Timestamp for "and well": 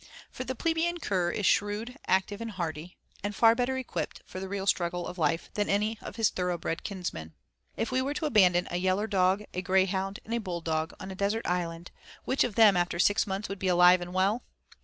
14.01-14.41